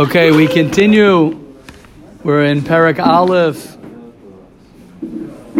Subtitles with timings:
[0.00, 1.38] Okay, we continue.
[2.24, 3.76] We're in Parak Aleph,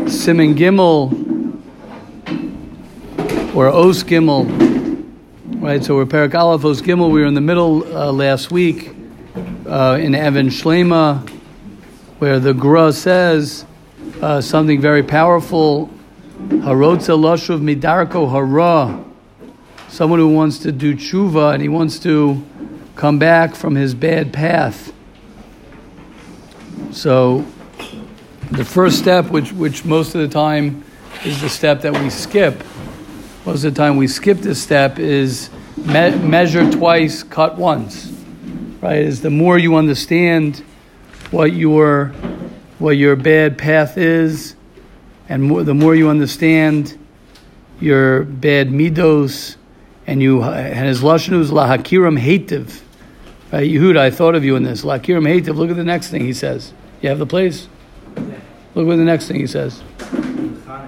[0.09, 1.13] Siman Gimel,
[3.54, 4.46] or Os Gimel.
[5.61, 7.12] Right, so we're Parak Aleph, Os Gimel.
[7.12, 8.95] We were in the middle uh, last week
[9.66, 11.29] uh, in Even Shleima,
[12.18, 13.66] where the Gra says
[14.22, 15.91] uh, something very powerful.
[16.38, 19.04] Harotza Lashuv Midarko Hara.
[19.88, 22.43] Someone who wants to do tshuva and he wants to
[23.01, 24.93] come back from his bad path.
[26.93, 27.47] So,
[28.51, 30.84] the first step, which, which most of the time
[31.24, 32.62] is the step that we skip,
[33.47, 35.48] most of the time we skip this step, is
[35.79, 38.12] me- measure twice, cut once.
[38.83, 38.98] Right?
[38.98, 40.62] Is the more you understand
[41.30, 42.09] what your
[42.79, 44.57] what your bad path is,
[45.29, 46.98] and more, the more you understand
[47.80, 49.57] your bad midos,
[50.07, 52.82] and you and his lashon is lahakiram hativ.
[53.52, 54.82] Right, Yehuda, I thought of you in this.
[54.82, 55.56] Lakirim Hativ.
[55.56, 56.72] Look at the next thing he says.
[57.02, 57.66] You have the place?
[58.74, 59.82] Look at the next thing he says.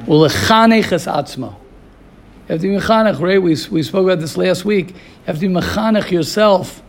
[0.07, 1.57] Atzma.
[1.59, 3.43] You have to be mechanech, right?
[3.43, 4.91] We, we spoke about this last week.
[4.91, 4.97] You
[5.27, 6.83] have to be mechanech yourself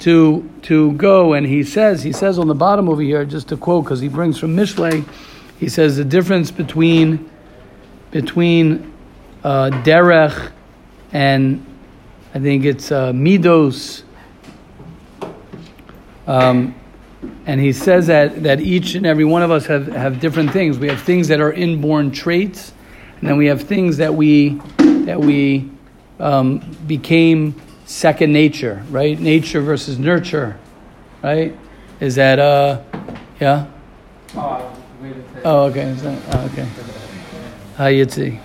[0.00, 1.32] to to go.
[1.32, 4.08] And he says, he says on the bottom over here, just to quote, because he
[4.08, 5.08] brings from Mishlei,
[5.58, 7.30] he says the difference between
[8.10, 8.92] between
[9.42, 10.52] uh, derech
[11.12, 11.64] and
[12.34, 14.02] I think it's uh, midos
[16.28, 16.74] um,
[17.46, 20.78] and he says that, that each and every one of us have, have different things.
[20.78, 22.72] We have things that are inborn traits,
[23.20, 25.70] and then we have things that we that we
[26.20, 29.18] um, became second nature, right?
[29.18, 30.58] Nature versus nurture,
[31.22, 31.56] right?
[31.98, 32.82] Is that uh,
[33.40, 33.66] yeah?
[34.36, 35.92] Oh, okay.
[35.92, 36.68] That, oh, okay.
[37.76, 38.40] Hayitzi.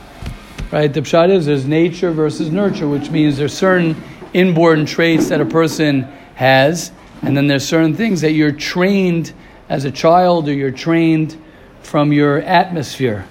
[0.71, 0.91] Right?
[0.91, 4.01] The pshat is there's nature versus nurture, which means there's certain
[4.33, 6.03] inborn traits that a person
[6.35, 6.91] has,
[7.23, 9.33] and then there's certain things that you're trained
[9.69, 11.41] as a child or you're trained
[11.81, 13.25] from your atmosphere.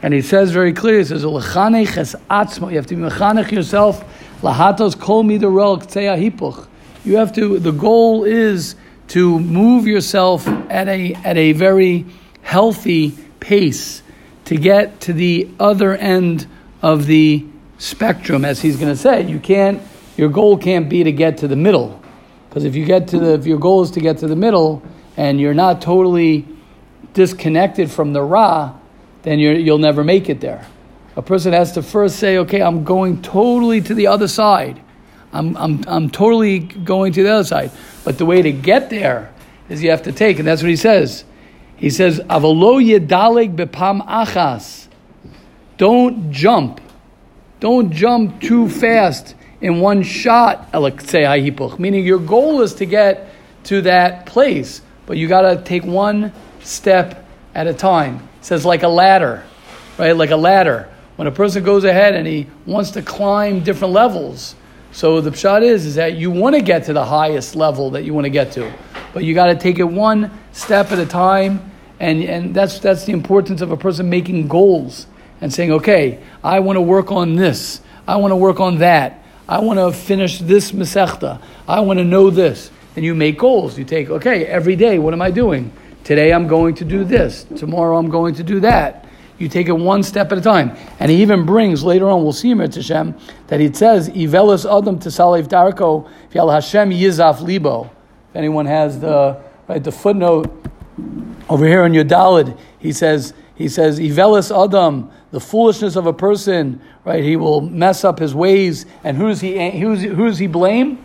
[0.00, 4.04] And he says very clearly, he says, You have to be mechanech yourself.
[4.42, 6.66] Lahatos kol hipuch.
[7.04, 8.76] You have to, the goal is
[9.08, 12.06] to move yourself at a, at a very
[12.42, 13.10] healthy
[13.40, 14.02] pace
[14.44, 16.46] to get to the other end
[16.80, 17.44] of the
[17.78, 19.26] spectrum, as he's going to say.
[19.26, 19.82] You can't,
[20.16, 22.01] your goal can't be to get to the middle.
[22.52, 24.82] Because if you get to the, if your goal is to get to the middle
[25.16, 26.46] and you're not totally
[27.14, 28.74] disconnected from the Ra,
[29.22, 30.66] then you'll never make it there.
[31.16, 34.82] A person has to first say, okay, I'm going totally to the other side.
[35.32, 37.70] I'm, I'm, I'm totally going to the other side.
[38.04, 39.32] But the way to get there
[39.70, 41.24] is you have to take, and that's what he says.
[41.76, 44.88] He says, Avalo yedaleg bepam achas.
[45.78, 46.82] Don't jump.
[47.60, 50.68] Don't jump too fast in one shot,
[51.78, 53.32] meaning your goal is to get
[53.64, 57.24] to that place, but you got to take one step
[57.54, 58.16] at a time.
[58.40, 59.44] It says like a ladder,
[59.98, 60.16] right?
[60.16, 60.88] Like a ladder.
[61.14, 64.56] When a person goes ahead and he wants to climb different levels,
[64.90, 68.04] so the pshat is is that you want to get to the highest level that
[68.04, 68.72] you want to get to,
[69.14, 71.70] but you got to take it one step at a time,
[72.00, 75.06] and and that's that's the importance of a person making goals
[75.40, 79.21] and saying, okay, I want to work on this, I want to work on that,
[79.52, 81.38] I want to finish this Masechta.
[81.68, 82.70] I want to know this.
[82.96, 83.78] And you make goals.
[83.78, 85.70] You take, okay, every day, what am I doing?
[86.04, 87.44] Today I'm going to do this.
[87.44, 89.06] Tomorrow I'm going to do that.
[89.36, 90.74] You take it one step at a time.
[90.98, 93.14] And he even brings, later on, we'll see him at Hashem,
[93.48, 97.90] that he says, Ivelis Adam to Salif Darko, Yal Hashem Yizaf Libo.
[98.30, 99.38] If anyone has the,
[99.68, 100.50] right, the footnote
[101.50, 106.12] over here in your Dalid, he says, he says, Ivelis Adam, the foolishness of a
[106.12, 107.24] person, right?
[107.24, 108.86] He will mess up his ways.
[109.02, 111.02] And who's he, who's, who's he blame?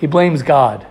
[0.00, 0.86] He blames God.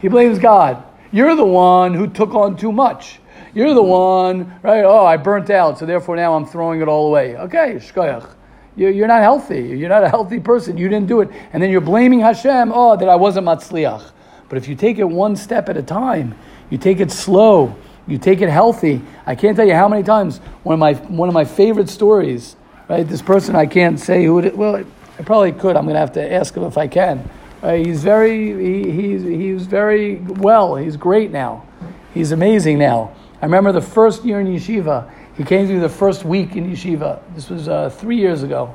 [0.00, 0.84] He blames God.
[1.10, 3.18] You're the one who took on too much.
[3.54, 4.84] You're the one, right?
[4.84, 7.36] Oh, I burnt out, so therefore now I'm throwing it all away.
[7.36, 8.34] Okay, shkoyach.
[8.76, 9.60] You're not healthy.
[9.60, 10.78] You're not a healthy person.
[10.78, 11.28] You didn't do it.
[11.52, 14.12] And then you're blaming Hashem, oh, that I wasn't matzliach.
[14.48, 16.34] But if you take it one step at a time,
[16.70, 17.76] you take it slow,
[18.06, 19.02] you take it healthy.
[19.26, 22.56] I can't tell you how many times one of my one of my favorite stories.
[22.88, 24.56] Right, this person I can't say who it.
[24.56, 25.76] Well, I probably could.
[25.76, 27.28] I'm going to have to ask him if I can.
[27.62, 30.76] Right, he's very he, he's he's very well.
[30.76, 31.66] He's great now.
[32.12, 33.14] He's amazing now.
[33.40, 35.12] I remember the first year in yeshiva.
[35.36, 37.20] He came through the first week in yeshiva.
[37.34, 38.74] This was uh, three years ago.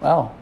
[0.00, 0.34] Wow.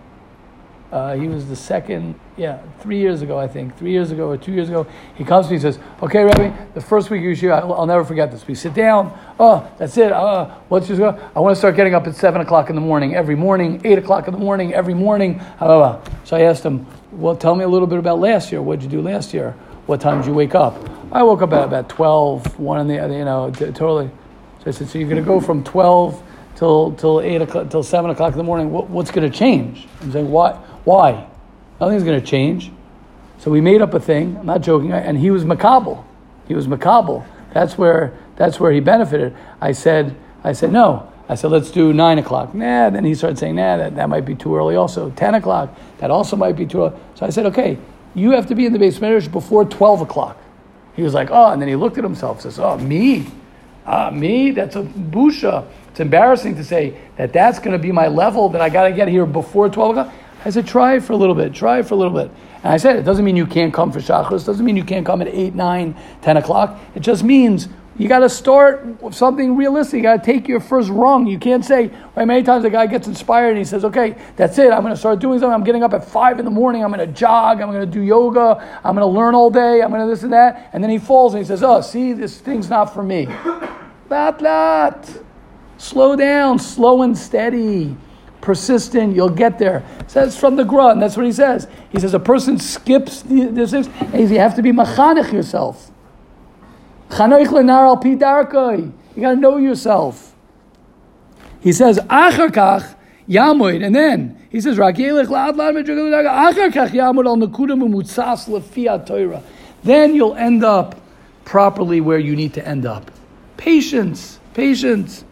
[0.93, 3.77] Uh, he was the second, yeah, three years ago, I think.
[3.79, 4.87] Three years ago or two years ago.
[5.15, 7.87] He comes to me and says, Okay, Rabbi, the first week of Yeshiva, I'll, I'll
[7.87, 8.47] never forget this.
[8.47, 9.17] We sit down.
[9.41, 10.13] Oh, that's it.
[10.13, 11.19] Uh, just go.
[11.35, 13.99] I want to start getting up at 7 o'clock in the morning, every morning, 8
[13.99, 15.41] o'clock in the morning, every morning.
[15.59, 16.01] So
[16.33, 18.61] I asked him, Well, tell me a little bit about last year.
[18.61, 19.55] What did you do last year?
[19.87, 20.77] what time did you wake up?
[21.13, 24.11] I woke up at about 12, 1 in the, you know, t- totally.
[24.59, 26.23] So I said, so you're going to go from 12
[26.57, 28.71] till, till 8 o'clock, till 7 o'clock in the morning.
[28.73, 29.87] What, what's going to change?
[30.03, 30.55] I'm saying, why?
[30.85, 31.29] Why?
[31.81, 32.71] Nothing's going to change.
[33.39, 34.37] So we made up a thing.
[34.37, 34.93] I'm not joking.
[34.93, 36.05] And he was makabel.
[36.49, 37.27] He was makabel.
[37.53, 39.37] That's where, that's where he benefited.
[39.61, 41.13] I said, I said, no.
[41.29, 42.55] I said, let's do 9 o'clock.
[42.55, 45.11] Nah, then he started saying, nah, that, that might be too early also.
[45.11, 46.97] 10 o'clock, that also might be too early.
[47.17, 47.79] So I said, okay,
[48.15, 50.41] you have to be in the base medrash before 12 o'clock.
[50.95, 53.27] He was like, oh, and then he looked at himself says, oh, me?
[53.85, 54.53] Ah, me?
[54.53, 55.67] That's a busha.
[55.91, 58.93] It's embarrassing to say that that's going to be my level that I got to
[58.93, 60.15] get here before 12 o'clock.
[60.47, 62.31] I said, try for a little bit, try it for a little bit.
[62.63, 65.05] And I said, it doesn't mean you can't come for Shachris, doesn't mean you can't
[65.05, 66.79] come at 8, 9, 10 o'clock.
[66.95, 69.97] It just means you got to start with something realistic.
[69.97, 71.27] You got to take your first rung.
[71.27, 74.57] You can't say, right, many times a guy gets inspired and he says, okay, that's
[74.59, 74.71] it.
[74.71, 75.53] I'm going to start doing something.
[75.53, 76.85] I'm getting up at 5 in the morning.
[76.85, 77.61] I'm going to jog.
[77.61, 78.81] I'm going to do yoga.
[78.85, 79.83] I'm going to learn all day.
[79.83, 80.71] I'm going to this and that.
[80.73, 83.27] And then he falls and he says, oh, see, this thing's not for me.
[84.09, 85.11] Lat, lat.
[85.77, 87.97] Slow down, slow and steady
[88.47, 89.85] persistent, you'll get there.
[90.07, 91.67] Says from the Gra, and that's what he says.
[91.91, 93.91] He says a person skips the, this, and
[94.31, 95.91] you have to be machanech yourself.
[97.11, 98.17] Al You
[99.21, 100.33] got to know yourself.
[101.61, 102.95] He says achar kach
[103.29, 109.07] yamoid, and then he says rakelech lad lad achar kach yamoid al nekudim umutzas lefiat
[109.07, 109.43] Torah.
[109.83, 110.95] Then you'll end up
[111.45, 113.11] properly where you need to end up.
[113.57, 115.25] Patience, patience.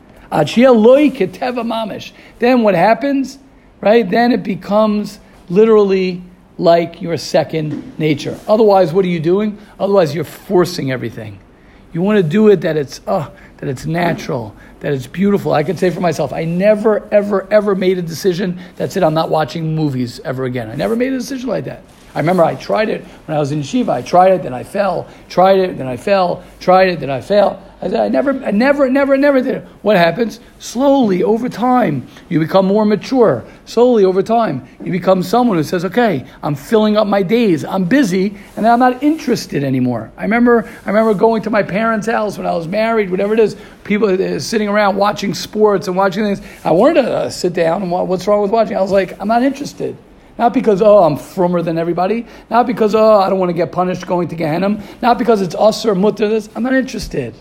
[2.39, 3.39] Then what happens?
[3.81, 4.09] Right?
[4.09, 6.23] Then it becomes literally
[6.57, 8.39] like your second nature.
[8.47, 9.59] Otherwise, what are you doing?
[9.79, 11.39] Otherwise, you're forcing everything.
[11.93, 15.53] You want to do it that it's oh, that it's natural, that it's beautiful.
[15.53, 19.15] I can say for myself, I never, ever, ever made a decision that said I'm
[19.15, 20.71] not watching movies ever again.
[20.71, 21.83] I never made a decision like that.
[22.15, 23.93] I remember I tried it when I was in Shiva.
[23.93, 25.09] I tried it, then I fell.
[25.29, 26.45] Tried it, then I fell.
[26.61, 27.63] Tried it, then I fell.
[27.85, 29.65] I, said, I never, I never, never, never did it.
[29.83, 30.41] What happens?
[30.59, 33.45] Slowly, over time, you become more mature.
[33.67, 37.63] Slowly, over time, you become someone who says, "Okay, I'm filling up my days.
[37.63, 42.07] I'm busy, and I'm not interested anymore." I remember, I remember going to my parents'
[42.07, 43.55] house when I was married, whatever it is.
[43.85, 46.41] People uh, sitting around watching sports and watching things.
[46.65, 48.79] I wanted to uh, sit down and what's wrong with watching?
[48.79, 49.95] I was like, I'm not interested.
[50.39, 52.27] Not because, oh, I'm frummer than everybody.
[52.49, 54.83] Not because, oh, I don't want to get punished going to Gehenna.
[55.03, 56.41] Not because it's us or mutter.
[56.57, 57.35] I'm not interested.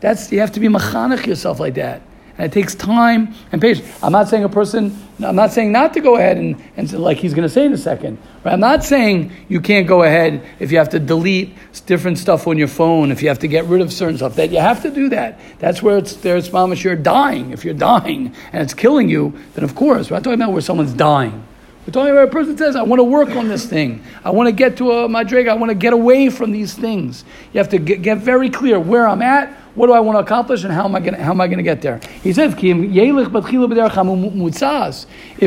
[0.00, 2.02] That's, you have to be machanech yourself like that.
[2.38, 3.88] And it takes time and patience.
[4.02, 4.94] I'm not saying a person,
[5.24, 7.72] I'm not saying not to go ahead and, and like he's going to say in
[7.72, 8.18] a second.
[8.44, 8.52] Right?
[8.52, 11.56] I'm not saying you can't go ahead if you have to delete
[11.86, 14.50] different stuff on your phone, if you have to get rid of certain stuff, that
[14.50, 15.40] you have to do that.
[15.60, 17.52] That's where it's, there's mamash, you're dying.
[17.52, 20.60] If you're dying and it's killing you, then of course, we're not talking about where
[20.60, 21.42] someone's dying.
[21.86, 24.02] We're talking about a person says, I want to work on this thing.
[24.24, 25.50] I want to get to a madrega.
[25.50, 27.24] I want to get away from these things.
[27.52, 30.20] You have to get, get, very clear where I'm at, what do I want to
[30.20, 32.00] accomplish, and how am I going to, get there?
[32.22, 32.64] He says, If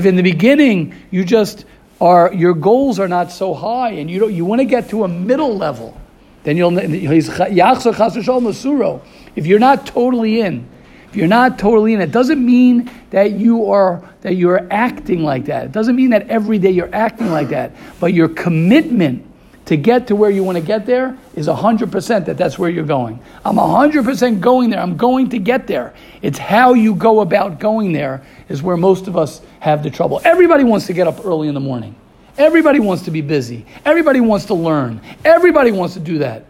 [0.05, 1.65] in the beginning you just
[1.99, 5.03] are, your goals are not so high, and you, don't, you want to get to
[5.03, 5.99] a middle level,
[6.43, 6.91] then you'll, if
[9.45, 10.69] you're not totally in,
[11.09, 15.45] if you're not totally in, it doesn't mean that you are that you're acting like
[15.45, 15.65] that.
[15.65, 17.71] It doesn't mean that every day you're acting like that.
[17.99, 19.25] But your commitment
[19.69, 22.83] to get to where you want to get there is 100% that that's where you're
[22.83, 23.19] going.
[23.45, 24.79] I'm 100% going there.
[24.79, 25.93] I'm going to get there.
[26.23, 30.21] It's how you go about going there is where most of us have the trouble.
[30.23, 31.95] Everybody wants to get up early in the morning.
[32.35, 33.63] Everybody wants to be busy.
[33.85, 35.01] Everybody wants to learn.
[35.23, 36.45] Everybody wants to do that.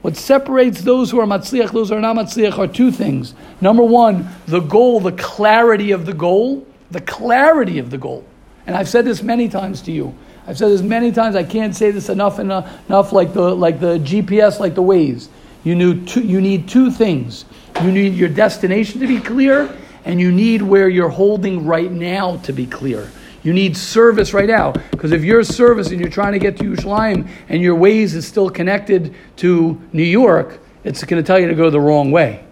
[0.00, 3.34] What separates those who are matzliach, those who are not matzliach, are two things.
[3.60, 8.24] Number one, the goal, the clarity of the goal, the clarity of the goal.
[8.66, 10.16] And I've said this many times to you.
[10.46, 11.36] I've said this many times.
[11.36, 13.12] I can't say this enough and enough.
[13.12, 15.28] Like the like the GPS, like the Waze.
[15.64, 17.44] You need two, you need two things.
[17.82, 22.38] You need your destination to be clear, and you need where you're holding right now
[22.38, 23.08] to be clear.
[23.44, 24.72] You need service right now.
[24.90, 28.26] Because if you're service and you're trying to get to Yerushalayim and your Waze is
[28.26, 32.44] still connected to New York, it's going to tell you to go the wrong way.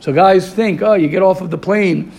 [0.00, 2.10] So guys think, oh, you get off of the plane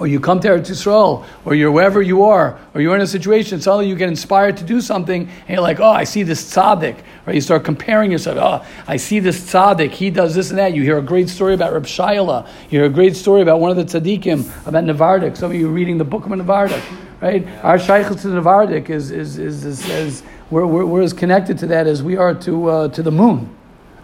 [0.00, 3.06] or you come to Eretz Yisrael, or you're wherever you are, or you're in a
[3.06, 6.42] situation, suddenly you get inspired to do something, and you're like, oh, I see this
[6.50, 10.58] tzaddik, or you start comparing yourself, oh, I see this tzaddik, he does this and
[10.58, 10.72] that.
[10.72, 13.70] You hear a great story about Reb Shaila, you hear a great story about one
[13.70, 15.36] of the tzaddikim, about Navardik.
[15.36, 16.82] Some of you are reading the book of Navardik,
[17.20, 17.46] right?
[17.62, 21.66] Our shaykhs to Navardik is, is, is, is, is we're, we're, we're, as connected to
[21.66, 23.54] that as we are to, uh, to the moon.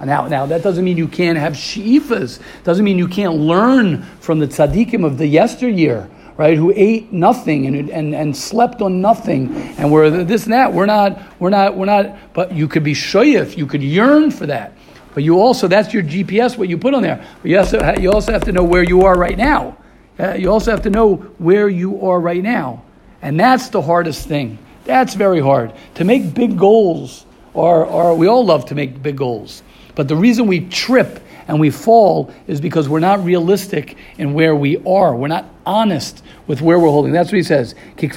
[0.05, 2.41] Now, now that doesn't mean you can't have she'ifas.
[2.65, 6.57] Doesn't mean you can't learn from the tzaddikim of the yesteryear, right?
[6.57, 10.73] Who ate nothing and, and, and slept on nothing, and we're this and that.
[10.73, 12.35] We're not, we're not, we're not.
[12.35, 14.73] But you could be shoyif, you could yearn for that.
[15.15, 17.27] But you also, that's your GPS, what you put on there.
[17.41, 19.79] But you also, you also have to know where you are right now.
[20.19, 22.83] Uh, you also have to know where you are right now.
[23.23, 24.59] And that's the hardest thing.
[24.85, 25.73] That's very hard.
[25.95, 27.25] To make big goals,
[27.55, 29.63] or, or we all love to make big goals.
[29.97, 34.55] But the reason we trip and we fall is because we're not realistic in where
[34.55, 35.17] we are.
[35.17, 37.13] We're not honest with where we're holding.
[37.13, 37.75] That's what he says.
[37.97, 38.11] Once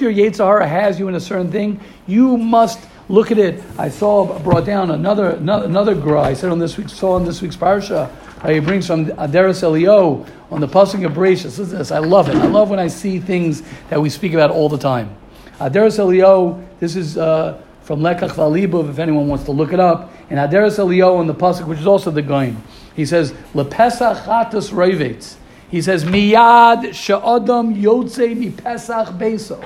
[0.00, 3.62] your Yetzer Hara has you in a certain thing, you must look at it.
[3.78, 6.22] I saw brought down another another, another gra.
[6.22, 8.10] I said on this week saw on this week's parsha.
[8.46, 11.56] He brings from Aderes Eliyahu on the passing of Bereshit.
[11.56, 12.36] This I love it.
[12.36, 15.14] I love when I see things that we speak about all the time.
[15.58, 16.62] Aderes Eliyahu.
[16.80, 17.16] This is.
[17.16, 21.26] Uh, from Lekach Valibuv, if anyone wants to look it up, in Aderes Eliyahu in
[21.26, 22.62] the Pasuk, which is also the Gaon.
[22.94, 25.36] He says, Lepesach chatas roivetz.
[25.70, 29.64] He says, Miyad sha'adam yotze mi pesach beso.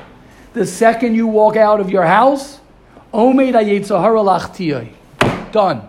[0.52, 2.60] The second you walk out of your house,
[3.12, 5.52] omeid ayetzahara lachtiyai.
[5.52, 5.88] Done.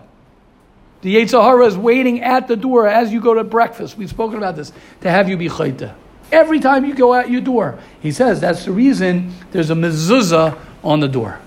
[1.02, 3.98] The Yetzer Hara is waiting at the door as you go to breakfast.
[3.98, 5.94] We've spoken about this, to have you be chayta.
[6.32, 7.80] Every time you go out your door.
[8.02, 11.40] He says that's the reason there's a mezuzah on the door.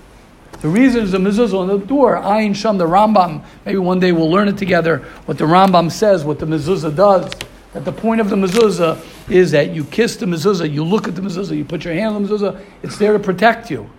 [0.61, 3.43] The reason is the mezuzah on the door, Ayin Sham, the Rambam.
[3.65, 4.99] Maybe one day we'll learn it together.
[5.25, 7.31] What the Rambam says, what the mezuzah does.
[7.73, 11.15] That the point of the mezuzah is that you kiss the mezuzah, you look at
[11.15, 12.63] the mezuzah, you put your hand on the mezuzah.
[12.83, 13.89] It's there to protect you.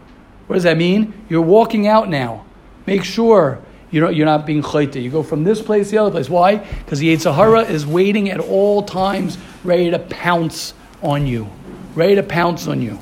[0.46, 1.12] What does that mean?
[1.28, 2.44] You're walking out now.
[2.86, 5.02] Make sure you're not, you're not being chayta.
[5.02, 6.30] You go from this place to the other place.
[6.30, 6.56] Why?
[6.56, 11.50] Because the Yetzer Hara is waiting at all times, ready to pounce on you.
[11.96, 13.00] Ready to pounce on you.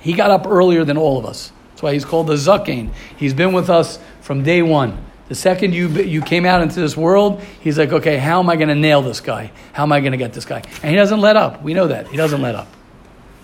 [0.00, 1.52] He got up earlier than all of us.
[1.82, 2.90] That's why he's called the Zakin.
[3.16, 5.04] He's been with us from day one.
[5.26, 8.54] The second you, you came out into this world, he's like, okay, how am I
[8.54, 9.50] going to nail this guy?
[9.72, 10.62] How am I going to get this guy?
[10.80, 11.60] And he doesn't let up.
[11.60, 12.06] We know that.
[12.06, 12.68] He doesn't let up.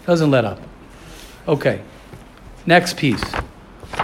[0.02, 0.61] He doesn't let up.
[1.49, 1.83] Okay.
[2.64, 3.25] Next piece.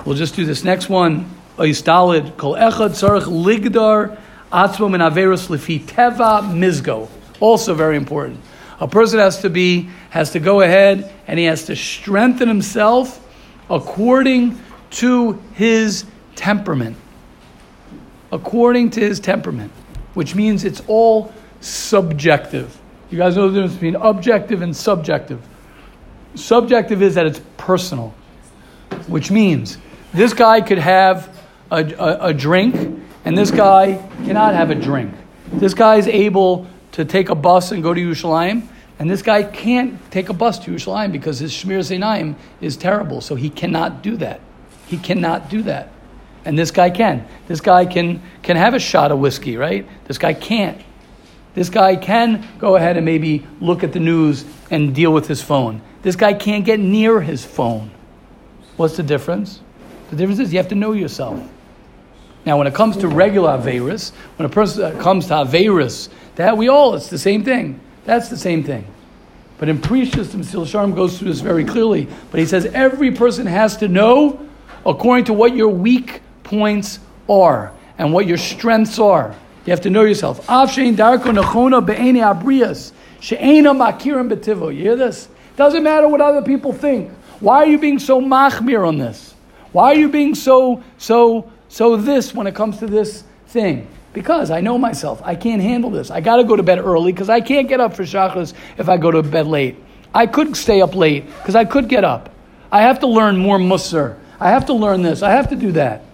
[0.05, 1.31] We'll just do this next one.
[1.57, 4.19] Oistalid kol echad tzarich ligdar
[4.51, 7.09] atzmo min averus lefi teva mizgo.
[7.39, 8.41] Also very important.
[8.81, 13.21] A person has to be has to go ahead and he has to strengthen himself
[13.71, 16.05] according to his
[16.37, 16.97] temperament.
[18.33, 19.73] According to his temperament,
[20.15, 22.81] which means it's all subjective.
[23.11, 25.41] You guys know the difference between objective and subjective.
[26.35, 28.15] Subjective is that it's personal,
[29.07, 29.79] which means
[30.13, 31.37] this guy could have
[31.71, 32.75] a, a, a drink,
[33.25, 35.15] and this guy cannot have a drink.
[35.53, 38.67] This guy is able to take a bus and go to Yerushalayim,
[38.99, 43.21] and this guy can't take a bus to Yerushalayim because his Shmir Zainayim is terrible.
[43.21, 44.41] So he cannot do that.
[44.87, 45.91] He cannot do that.
[46.45, 47.27] And this guy can.
[47.49, 49.87] This guy can, can have a shot of whiskey, right?
[50.05, 50.81] This guy can't.
[51.55, 55.41] This guy can go ahead and maybe look at the news and deal with his
[55.41, 55.81] phone.
[56.03, 57.91] This guy can't get near his phone.
[58.77, 59.61] What's the difference?
[60.11, 61.41] The difference is you have to know yourself.
[62.45, 66.59] Now, when it comes to regular Averis, when a person uh, comes to Averis, that
[66.59, 67.81] we all, it's the same thing.
[68.05, 68.87] That's the same thing.
[69.59, 72.09] But in Precious, the Mesilas Yesharim goes through this very clearly.
[72.31, 74.47] But he says every person has to know
[74.85, 79.35] according to what your weak points are and what your strengths are.
[79.65, 80.45] You have to know yourself.
[80.49, 80.55] You
[84.83, 85.29] hear this?
[85.57, 87.11] Doesn't matter what other people think.
[87.41, 89.35] Why are you being so machmir on this?
[89.73, 93.89] Why are you being so so so this when it comes to this thing?
[94.15, 95.21] Because I know myself.
[95.23, 96.11] I can't handle this.
[96.11, 98.89] I got to go to bed early because I can't get up for shachris if
[98.89, 99.77] I go to bed late.
[100.15, 102.31] I could stay up late because I could get up.
[102.71, 104.17] I have to learn more musr.
[104.41, 105.23] I have to learn this.
[105.23, 106.05] I have to do that.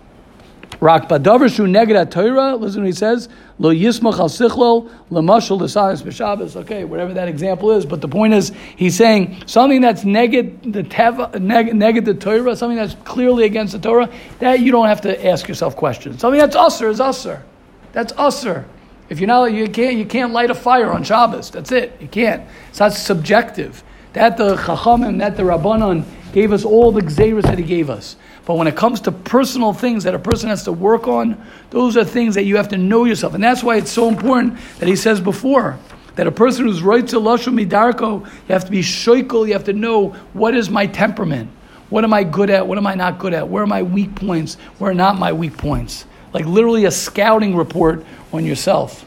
[0.81, 2.57] Rak badavershu neged Torah.
[2.57, 3.29] Listen what he says.
[3.59, 6.57] Lo yismach al sichlo lemashal desanis b'Shabbos.
[6.57, 7.85] Okay, whatever that example is.
[7.85, 12.79] But the point is, he's saying something that's neged the teva, neged the Torah, something
[12.79, 14.09] that's clearly against the Torah.
[14.39, 16.21] That you don't have to ask yourself questions.
[16.21, 17.45] Something that's usher is usher.
[17.93, 18.65] That's usr.
[19.09, 21.51] If you're not, you can't, you can't light a fire on Shabbos.
[21.51, 21.97] That's it.
[22.01, 22.49] You can't.
[22.73, 23.83] So that's subjective.
[24.13, 28.17] That the Chachamim, that the Rabbanon gave us all the gzeras that he gave us.
[28.45, 31.97] But when it comes to personal things that a person has to work on, those
[31.97, 33.35] are things that you have to know yourself.
[33.35, 35.79] And that's why it's so important that he says before
[36.15, 39.65] that a person who's right to Lashon Midarko, you have to be shoikel, you have
[39.65, 41.51] to know what is my temperament?
[41.89, 42.67] What am I good at?
[42.67, 43.49] What am I not good at?
[43.49, 44.55] Where are my weak points?
[44.79, 46.05] Where are not my weak points?
[46.33, 49.05] Like literally a scouting report on yourself.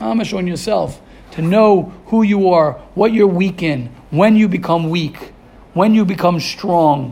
[0.00, 1.00] Amish on yourself
[1.32, 5.32] to know who you are, what you're weak in, when you become weak,
[5.72, 7.10] when you become strong.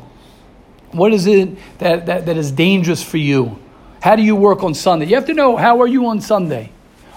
[0.92, 3.58] What is it that, that, that is dangerous for you?
[4.00, 5.06] How do you work on Sunday?
[5.06, 6.70] You have to know how are you on Sunday?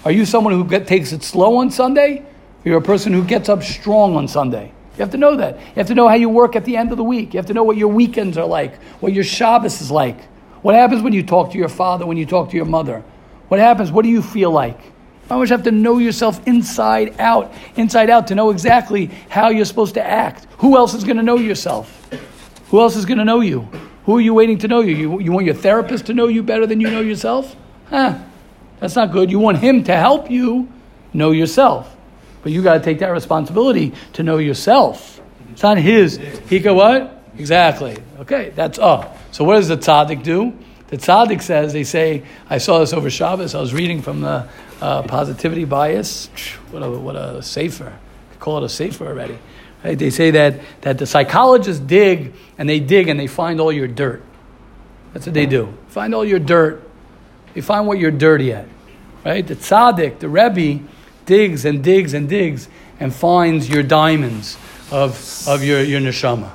[0.04, 2.26] Are you someone who get, takes it slow on Sunday?
[2.64, 4.72] You're a person who gets up strong on Sunday.
[4.96, 5.60] You have to know that.
[5.60, 7.34] You have to know how you work at the end of the week.
[7.34, 10.18] You have to know what your weekends are like, what your Shabbos is like.
[10.66, 13.04] What happens when you talk to your father, when you talk to your mother?
[13.50, 13.92] What happens?
[13.92, 14.80] What do you feel like?
[14.84, 19.66] You always have to know yourself inside out, inside out, to know exactly how you're
[19.66, 20.48] supposed to act.
[20.58, 22.10] Who else is going to know yourself?
[22.70, 23.70] Who else is going to know you?
[24.06, 24.96] Who are you waiting to know you?
[24.96, 25.20] you?
[25.20, 27.56] You want your therapist to know you better than you know yourself?
[27.92, 28.18] Huh?
[28.80, 29.30] That's not good.
[29.30, 30.68] You want him to help you
[31.14, 31.96] know yourself.
[32.42, 35.22] But you got to take that responsibility to know yourself.
[35.52, 36.18] It's not his.
[36.50, 37.15] He go what?
[37.38, 37.98] Exactly.
[38.20, 39.12] Okay, that's oh.
[39.32, 40.54] So what does the tzaddik do?
[40.88, 44.48] The tzaddik says, they say, I saw this over Shabbos, I was reading from the
[44.82, 46.28] uh, positivity bias.
[46.70, 47.98] What a, what a safer.
[48.40, 49.38] Call it a safer already.
[49.84, 49.98] Right?
[49.98, 53.88] They say that, that the psychologists dig and they dig and they find all your
[53.88, 54.24] dirt.
[55.14, 55.76] That's what they do.
[55.88, 56.88] Find all your dirt.
[57.54, 58.68] They find what you're dirty at.
[59.26, 59.46] Right?
[59.46, 60.84] The tzaddik, the rebbe,
[61.26, 64.58] digs and digs and digs and finds your diamonds
[64.92, 66.52] of, of your, your neshama.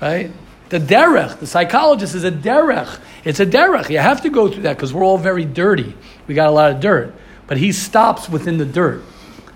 [0.00, 0.30] Right?
[0.68, 3.00] The derech, the psychologist is a derech.
[3.24, 3.88] It's a derech.
[3.88, 5.94] You have to go through that because we're all very dirty.
[6.26, 7.14] We got a lot of dirt.
[7.46, 9.02] But he stops within the dirt.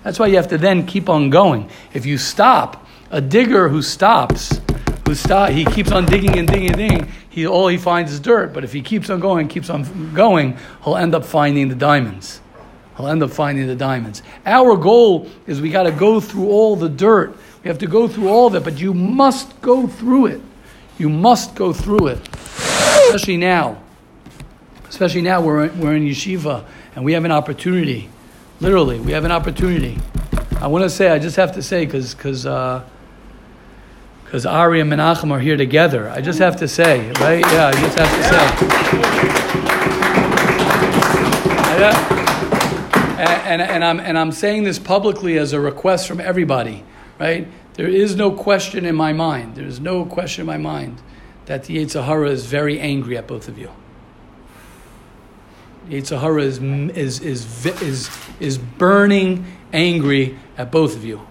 [0.03, 1.69] That's why you have to then keep on going.
[1.93, 4.59] If you stop, a digger who stops,
[5.05, 8.19] who stop, he keeps on digging and digging and digging, he, all he finds is
[8.19, 8.51] dirt.
[8.51, 12.41] But if he keeps on going, keeps on going, he'll end up finding the diamonds.
[12.97, 14.23] He'll end up finding the diamonds.
[14.45, 17.35] Our goal is we got to go through all the dirt.
[17.63, 20.41] We have to go through all it, but you must go through it.
[20.97, 22.19] You must go through it,
[23.05, 23.81] especially now.
[24.89, 26.65] Especially now, we're, we're in yeshiva
[26.95, 28.09] and we have an opportunity.
[28.59, 29.97] Literally, we have an opportunity.
[30.59, 32.83] I want to say, I just have to say, because because uh,
[34.45, 36.09] Ari and Menachem are here together.
[36.09, 37.41] I just have to say, right?
[37.41, 38.43] Yeah, I just have to say.
[41.79, 42.19] Yeah.
[43.19, 46.83] And, and, and, I'm, and I'm saying this publicly as a request from everybody,
[47.23, 47.47] right?
[47.75, 51.01] There is no question in my mind, there is no question in my mind
[51.45, 53.71] that the Yetzer Hara is very angry at both of you.
[55.89, 61.25] Yetzer Hara is, is, is, is, is burning angry at both of you.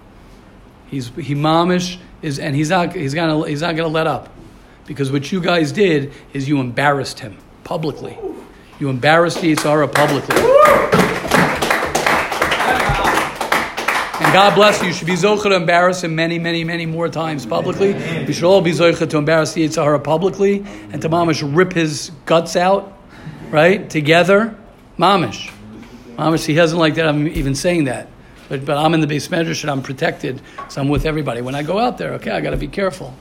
[0.89, 4.31] He's, he mamish is, and he's not, he's, gonna, he's not gonna let up.
[4.87, 8.19] Because what you guys did is you embarrassed him publicly.
[8.81, 11.12] You embarrassed Yetzer Hara publicly.
[14.33, 14.89] God bless you.
[14.89, 17.93] You should be zocher to embarrass him many, many, many more times publicly.
[18.27, 21.73] We should all be zocher to embarrass the Yetzer Hara publicly and to mamish rip
[21.73, 22.99] his guts out
[23.53, 23.89] right?
[23.89, 24.57] Together,
[24.99, 25.53] mamish.
[26.17, 28.09] Mamish, he doesn't like that I'm even saying that.
[28.49, 31.43] But, but I'm in the base medrash and I'm protected, so I'm with everybody.
[31.43, 33.15] When I go out there, okay, I got to be careful.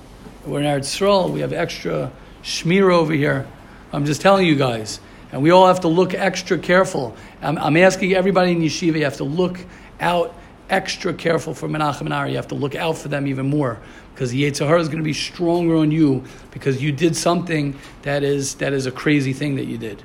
[0.46, 2.12] We're in Eretz Yisrael, we have extra
[2.44, 3.46] shmir over here.
[3.94, 5.00] I'm just telling you guys.
[5.32, 7.16] And we all have to look extra careful.
[7.42, 9.60] I'm, I'm asking everybody in yeshiva, you have to look
[10.00, 10.34] out
[10.72, 12.32] extra careful for Menachem and Ari.
[12.32, 13.80] You have to look out for them even more
[14.14, 17.78] because the Yetzer Hara is going to be stronger on you because you did something
[18.02, 20.02] that is, that is a crazy thing that you did.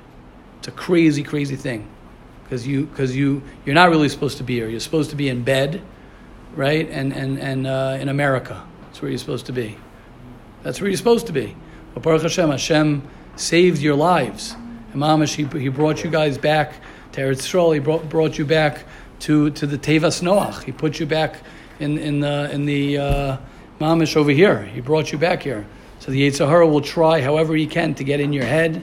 [0.58, 1.88] It's a crazy, crazy thing
[2.42, 4.68] because you because you you're not really supposed to be here.
[4.68, 5.82] You're supposed to be in bed,
[6.54, 6.88] right?
[6.90, 9.76] And and and uh, in America, that's where you're supposed to be.
[10.62, 11.56] That's where you're supposed to be.
[11.94, 14.56] But Baruch Hashem, Hashem saved your lives.
[14.92, 16.74] And he, he brought you guys back
[17.12, 17.74] to Eretz Yisrael.
[17.74, 18.84] He brought, brought you back
[19.20, 20.62] to, to the Tevas Noach.
[20.64, 21.40] He put you back
[21.80, 23.36] in, in the, in the uh,
[23.80, 24.62] Mamish over here.
[24.62, 25.66] He brought you back here.
[25.98, 28.82] So the Yetzer Hara will try however he can to get in your head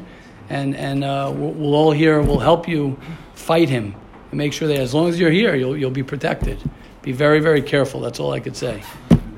[0.50, 2.98] and and uh, we'll, we'll, all here we'll help you
[3.34, 3.96] fight him
[4.32, 6.60] and make sure that as long as you're here, you'll you'll be protected.
[7.02, 8.02] Be very very careful.
[8.02, 8.84] That's all I could say.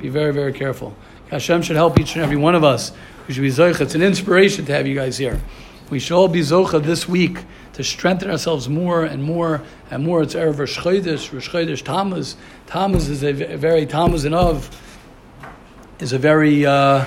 [0.01, 0.95] Be very very careful.
[1.29, 2.91] Hashem should help each and every one of us.
[3.27, 3.81] We should be zocha.
[3.81, 5.41] It's an inspiration to have you guys here.
[5.89, 7.39] We should all be zocha this week
[7.75, 10.21] to strengthen ourselves more and more and more.
[10.21, 12.35] It's erev Rosh Chodesh, Tammuz.
[12.67, 14.69] Tammuz is a very Tammuz and of
[15.99, 17.05] is a very uh,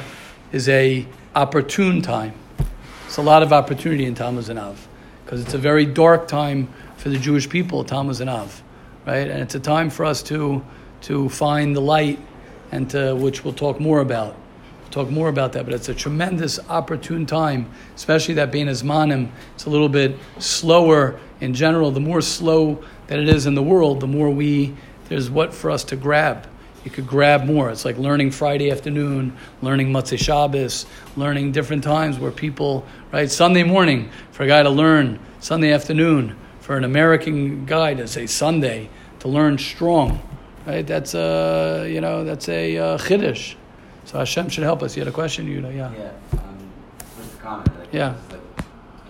[0.53, 2.35] is a opportune time
[3.09, 4.87] it's a lot of opportunity in Tammuz and Av
[5.25, 8.63] because it's a very dark time for the Jewish people, Tammuz and Av,
[9.07, 9.27] right?
[9.27, 10.63] And it's a time for us to
[11.01, 12.19] to find the light,
[12.71, 14.37] and to which we'll talk more about.
[14.91, 19.31] Talk more about that, but it's a tremendous opportune time, especially that being Zmanim.
[19.55, 21.91] It's a little bit slower in general.
[21.91, 24.75] The more slow that it is in the world, the more we
[25.09, 26.47] there's what for us to grab
[26.89, 27.71] you could grab more.
[27.71, 33.31] It's like learning Friday afternoon, learning Motzei Shabbos, learning different times where people, right?
[33.31, 38.27] Sunday morning for a guy to learn, Sunday afternoon for an American guy to say
[38.27, 38.89] Sunday
[39.21, 40.23] to learn strong,
[40.67, 40.87] right?
[40.87, 43.55] That's a, you know, that's a uh, chiddush.
[44.09, 44.97] So Hashem should help us.
[44.97, 45.93] You had a question, you know, yeah.
[45.93, 46.57] Yeah, um,
[47.19, 47.79] just a comment.
[47.79, 48.15] Like, yeah.
[48.15, 48.41] It's, like,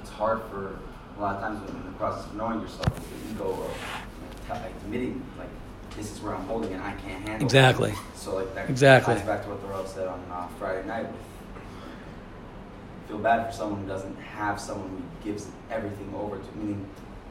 [0.01, 0.77] it's hard for
[1.17, 5.25] a lot of times in the process of knowing yourself, the ego of like, admitting,
[5.39, 5.47] like
[5.97, 7.91] this is where I'm holding and I can't handle Exactly.
[7.93, 7.97] it.
[8.17, 9.15] So like that Exactly.
[9.15, 11.07] ties back to what the said on uh, Friday night.
[11.07, 11.15] With,
[13.07, 16.85] feel bad for someone who doesn't have someone who gives everything over to, meaning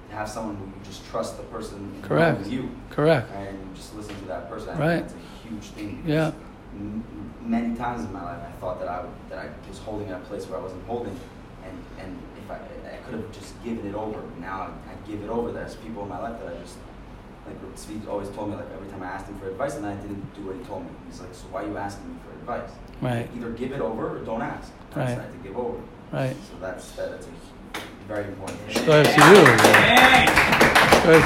[0.09, 2.39] to have someone who you just trust the person Correct.
[2.39, 3.29] with you, Correct.
[3.35, 4.69] and just listen to that person.
[4.69, 4.95] I Right.
[4.99, 6.03] think that's a huge thing.
[6.05, 6.31] Yeah.
[7.41, 10.25] Many times in my life, I thought that I that I was holding at a
[10.25, 11.17] place where I wasn't holding,
[11.65, 14.21] and and if I I could have just given it over.
[14.39, 15.51] Now I, I give it over.
[15.51, 16.75] There's people in my life that I just
[17.45, 17.57] like.
[17.75, 20.33] Tzvi always told me like every time I asked him for advice, and I didn't
[20.35, 20.89] do what he told me.
[21.09, 22.71] He's like, so why are you asking me for advice?
[23.01, 23.29] Right.
[23.35, 24.71] Either give it over or don't ask.
[24.95, 25.07] I Right.
[25.09, 25.77] decided to give over.
[26.11, 26.35] Right.
[26.49, 27.29] So that's that, that's a
[28.07, 28.59] very important.
[28.61, 28.73] thing.
[28.75, 29.43] To you.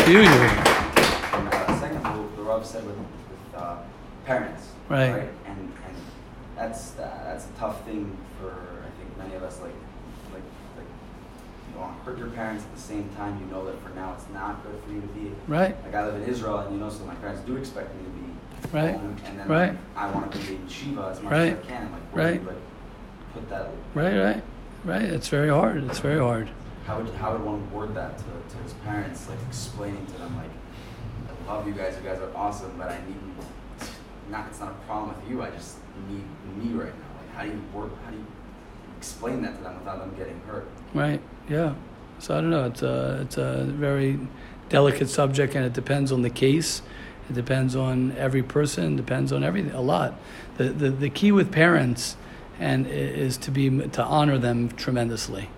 [0.05, 0.27] To you, you.
[0.27, 3.07] And uh, second, the, the Rav said with, with
[3.55, 3.77] uh,
[4.25, 5.11] parents, Right.
[5.11, 5.29] right?
[5.45, 5.95] And and
[6.55, 9.59] that's uh, that's a tough thing for I think many of us.
[9.61, 9.73] Like
[10.33, 10.43] like
[10.77, 10.85] like
[11.67, 13.39] you don't want to hurt your parents at the same time.
[13.39, 15.31] You know that for now it's not good for you to be.
[15.47, 15.75] Right.
[15.85, 18.09] Like I live in Israel, and you know, so my parents do expect me to
[18.09, 18.21] be
[18.77, 18.95] Right.
[18.95, 19.77] home, and then Right.
[19.95, 21.53] I want to be in Shiva as much Right.
[21.57, 21.91] as I can.
[21.91, 22.45] Like, do you, Right.
[22.47, 22.55] like
[23.33, 23.67] put that.
[23.95, 24.43] Right, right,
[24.85, 25.01] right.
[25.01, 25.83] It's very hard.
[25.85, 26.49] It's very hard.
[26.85, 30.35] How would how would one word that to, to his parents, like explaining to them,
[30.35, 30.51] like,
[31.47, 33.17] I love you guys, you guys are awesome, but I need
[34.31, 34.47] not.
[34.47, 35.41] It's not a problem with you.
[35.41, 35.77] I just
[36.09, 36.23] need
[36.57, 37.05] me right now.
[37.17, 37.91] Like, how do you work?
[38.03, 38.25] How do you
[38.97, 40.67] explain that to them without them getting hurt?
[40.93, 41.21] Right.
[41.49, 41.75] Yeah.
[42.19, 42.65] So I don't know.
[42.65, 44.19] It's a it's a very
[44.69, 46.81] delicate subject, and it depends on the case.
[47.29, 48.95] It depends on every person.
[48.95, 49.73] Depends on everything.
[49.73, 50.15] A lot.
[50.57, 52.15] The the, the key with parents
[52.59, 55.49] and is to be to honor them tremendously.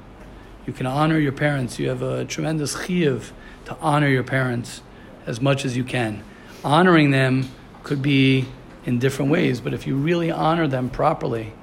[0.65, 1.77] You can honor your parents.
[1.77, 3.31] You have a tremendous chiyuv
[3.65, 4.81] to honor your parents
[5.25, 6.23] as much as you can.
[6.63, 7.49] Honoring them
[7.83, 8.45] could be
[8.85, 11.53] in different ways, but if you really honor them properly,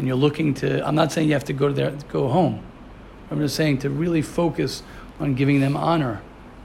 [0.00, 2.64] and you're looking to, I'm not saying you have to go to their go home.
[3.30, 4.82] I'm just saying to really focus
[5.20, 6.22] on giving them honor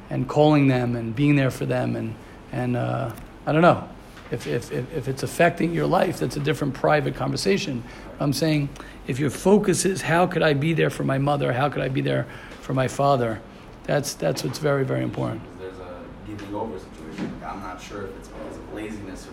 [0.10, 2.16] and calling them and being there for them and
[2.54, 3.12] and uh,
[3.46, 3.90] I don't know.
[4.32, 7.84] If, if, if, it's affecting your life that's a different private conversation.
[8.20, 8.70] I'm saying
[9.06, 11.52] if your focus is how could I be there for my mother?
[11.52, 12.26] How could I be there
[12.62, 13.42] for my father?
[13.84, 15.42] That's that's what's very very important.
[15.60, 17.34] There's a giving over situation.
[17.46, 19.32] I'm not sure if it's because of laziness or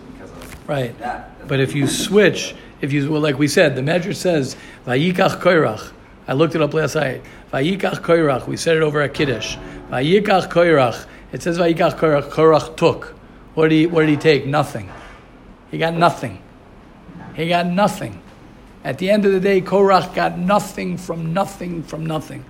[0.67, 0.97] Right.
[0.99, 1.47] that.
[1.47, 5.91] But if you switch, if you well, like we said, the Medrash says Vayikach Koirach.
[6.27, 7.21] I looked it up last night.
[7.51, 8.47] Vayikach Koirach.
[8.47, 9.57] We said it over at Kiddush.
[9.89, 11.05] Vayikach Koirach.
[11.31, 12.29] It says Vayikach Koirach.
[12.29, 13.15] Koirach took.
[13.55, 13.87] What did he?
[13.87, 14.45] What did he take?
[14.45, 14.89] Nothing.
[15.69, 16.41] He got nothing.
[17.35, 18.21] He got nothing.
[18.83, 22.41] At the end of the day, Korach got nothing from nothing from nothing.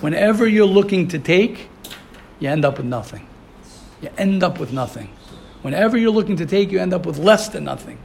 [0.00, 1.68] Whenever you're looking to take,
[2.38, 3.26] you end up with nothing.
[4.02, 5.08] You end up with nothing.
[5.62, 7.98] Whenever you're looking to take, you end up with less than nothing.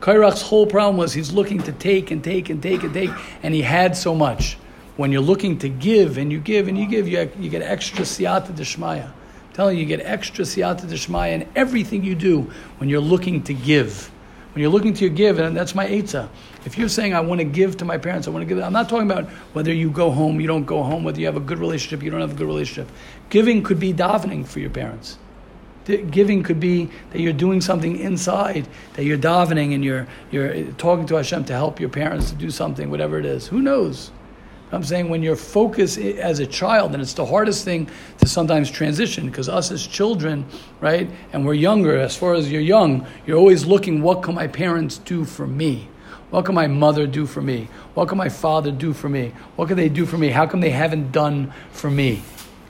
[0.00, 3.10] Kairach's whole problem was he's looking to take and take and take and take,
[3.42, 4.58] and he had so much.
[4.96, 8.04] When you're looking to give and you give and you give, you, you get extra
[8.04, 9.10] siyata deshmaya.
[9.54, 13.54] Telling you, you get extra siyata deshmaya in everything you do when you're looking to
[13.54, 14.10] give.
[14.52, 16.28] When you're looking to give, and that's my eitzah.
[16.66, 18.72] If you're saying, I want to give to my parents, I want to give, I'm
[18.72, 21.40] not talking about whether you go home, you don't go home, whether you have a
[21.40, 22.90] good relationship, you don't have a good relationship.
[23.30, 25.16] Giving could be davening for your parents.
[25.84, 31.06] Giving could be that you're doing something inside, that you're davening and you're, you're talking
[31.06, 33.48] to Hashem to help your parents to do something, whatever it is.
[33.48, 34.12] Who knows?
[34.72, 38.70] I'm saying when your focus as a child, and it's the hardest thing to sometimes
[38.70, 40.46] transition because us as children,
[40.80, 44.46] right, and we're younger, as far as you're young, you're always looking, what can my
[44.46, 45.88] parents do for me?
[46.30, 47.68] What can my mother do for me?
[47.92, 49.34] What can my father do for me?
[49.56, 50.28] What can they do for me?
[50.30, 52.22] How come they haven't done for me?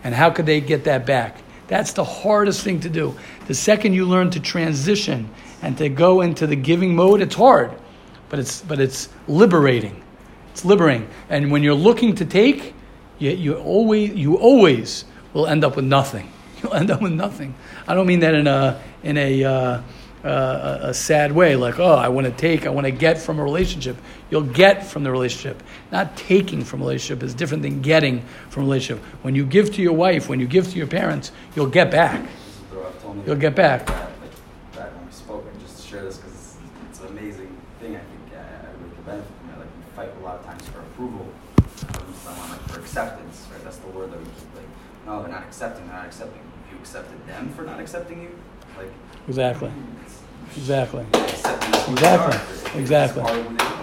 [0.02, 1.38] And how could they get that back?
[1.72, 3.16] That's the hardest thing to do.
[3.46, 5.30] The second you learn to transition
[5.62, 7.72] and to go into the giving mode, it's hard,
[8.28, 10.02] but it's, but it's liberating.
[10.50, 11.08] It's liberating.
[11.30, 12.74] And when you're looking to take,
[13.18, 16.30] you, you, always, you always will end up with nothing.
[16.62, 17.54] You'll end up with nothing.
[17.88, 19.82] I don't mean that in a, in a, uh,
[20.24, 23.18] uh, a, a sad way, like, oh, I want to take, I want to get
[23.18, 23.96] from a relationship.
[24.30, 25.62] You'll get from the relationship.
[25.90, 29.04] Not taking from a relationship is different than getting from a relationship.
[29.22, 32.22] When you give to your wife, when you give to your parents, you'll get back.
[32.22, 33.22] This is what the Rav told me.
[33.26, 33.86] You'll get back.
[33.86, 36.56] That, like, back when we spoke, and just to share this because
[36.88, 37.96] it's, an amazing thing.
[37.96, 39.58] I think uh, everybody could benefit from it.
[39.58, 41.26] Like we fight a lot of times for approval
[41.76, 43.48] from someone, like for acceptance.
[43.52, 43.64] Right?
[43.64, 44.54] That's the word that we keep.
[44.54, 44.70] Like,
[45.04, 45.84] no, they're not accepting.
[45.86, 46.42] They're not accepting.
[46.70, 48.38] You accepted them for not accepting you.
[48.78, 48.88] Like
[49.28, 49.70] Exactly.
[50.56, 51.06] Exactly.
[51.92, 52.80] Exactly.
[52.80, 53.22] Exactly.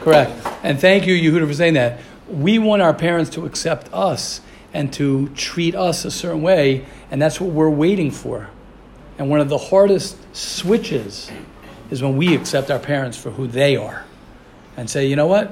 [0.04, 0.32] Correct.
[0.64, 2.00] And thank you, Yehuda, for saying that.
[2.30, 4.42] We want our parents to accept us
[4.74, 8.50] and to treat us a certain way, and that's what we're waiting for.
[9.18, 11.32] And one of the hardest switches
[11.90, 14.06] is when we accept our parents for who they are
[14.78, 15.52] and say, you know what?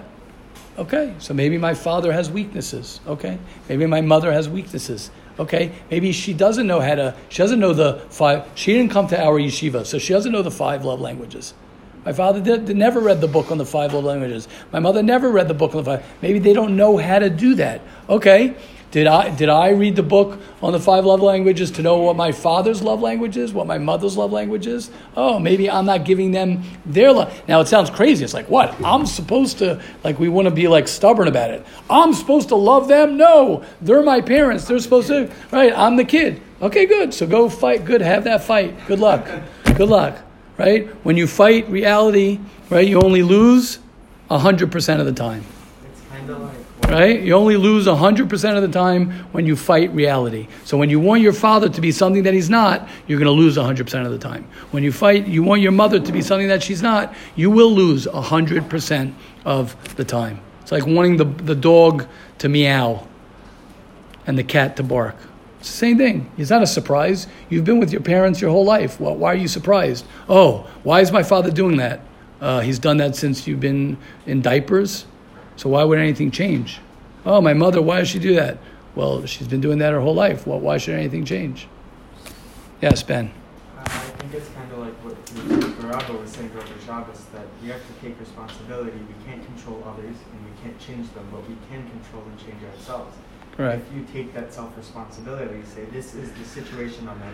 [0.78, 3.00] Okay, so maybe my father has weaknesses.
[3.08, 5.10] Okay, maybe my mother has weaknesses.
[5.40, 9.08] Okay, maybe she doesn't know how to, she doesn't know the five, she didn't come
[9.10, 11.54] to our yeshiva, so she doesn't know the five love languages.
[12.06, 14.48] My father did, never read the book on the five love languages.
[14.72, 16.06] My mother never read the book on the five.
[16.22, 17.82] Maybe they don't know how to do that.
[18.10, 18.56] Okay,
[18.92, 22.16] did I, did I read the book on the five love languages to know what
[22.16, 24.90] my father's love language is, what my mother's love language is?
[25.16, 27.42] Oh, maybe I'm not giving them their love.
[27.50, 28.24] Now it sounds crazy.
[28.24, 28.80] It's like, what?
[28.84, 31.66] I'm supposed to, like, we want to be like stubborn about it.
[31.90, 33.18] I'm supposed to love them?
[33.18, 34.66] No, they're my parents.
[34.66, 35.74] They're supposed to, right?
[35.76, 36.42] I'm the kid.
[36.62, 37.14] Okay, good.
[37.14, 37.84] So go fight.
[37.84, 38.02] Good.
[38.02, 38.88] Have that fight.
[38.88, 39.28] Good luck.
[39.76, 40.18] Good luck.
[40.58, 40.88] Right?
[41.04, 43.80] When you fight reality, right, you only lose
[44.32, 45.44] 100% of the time.
[45.92, 47.22] It's kind of like right?
[47.22, 50.48] You only lose 100% of the time when you fight reality.
[50.64, 53.32] So when you want your father to be something that he's not, you're going to
[53.32, 54.48] lose 100% of the time.
[54.72, 57.72] When you fight, you want your mother to be something that she's not, you will
[57.72, 59.14] lose 100%
[59.46, 60.40] of the time.
[60.62, 62.08] It's like wanting the, the dog
[62.40, 63.08] to meow
[64.26, 65.16] and the cat to bark.
[65.60, 66.32] It's the same thing.
[66.38, 67.28] It's not a surprise.
[67.50, 69.00] You've been with your parents your whole life.
[69.00, 70.06] Well, why are you surprised?
[70.30, 72.02] Oh, why is my father doing that?
[72.40, 75.06] Uh, he's done that since you've been in diapers.
[75.58, 76.80] So why would anything change?
[77.26, 78.60] Oh, my mother, why does she do that?
[78.96, 80.48] Well, she's been doing that her whole life.
[80.48, 81.68] Well, why should anything change?
[82.82, 83.32] Yes, Ben.
[83.76, 85.18] Uh, I think it's kind of like what
[85.84, 88.98] Rabbi was saying over Shabbos, that we have to take responsibility.
[88.98, 92.64] We can't control others and we can't change them, but we can control and change
[92.74, 93.18] ourselves.
[93.58, 93.80] Right.
[93.80, 97.34] If you take that self-responsibility, say, this is the situation I'm in,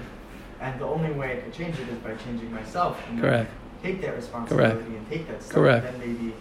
[0.62, 2.98] and the only way I can change it is by changing myself.
[3.10, 3.52] And Correct.
[3.82, 4.90] Take that responsibility Correct.
[4.90, 5.56] and take that step.
[5.56, 5.84] Correct.
[5.84, 6.34] Then maybe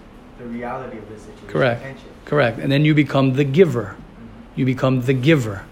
[0.43, 2.01] the reality of the situation Correct.
[2.25, 2.59] Correct.
[2.59, 3.95] And then you become the giver.
[3.97, 4.59] Mhm.
[4.59, 5.63] You become the giver,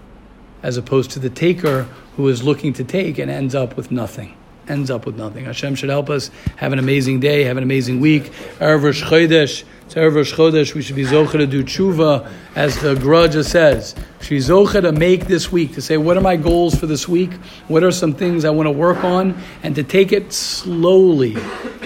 [0.63, 4.33] as opposed to the taker who is looking to take and ends up with nothing.
[4.67, 5.45] Ends up with nothing.
[5.45, 8.31] Hashem should help us have an amazing day, have an amazing week.
[8.59, 9.63] Erev Rosh Chodesh.
[9.85, 10.73] It's Erev Rosh Chodesh.
[10.73, 13.95] We should be zocher to do tshuva, as the Grudge says.
[14.19, 16.85] We should be zocher to make this week, to say, what are my goals for
[16.85, 17.31] this week?
[17.67, 19.35] What are some things I want to work on?
[19.63, 21.35] And to take it slowly.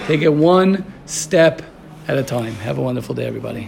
[0.06, 1.62] Take it one step
[2.08, 2.54] at a time.
[2.56, 3.64] Have a wonderful day, everybody.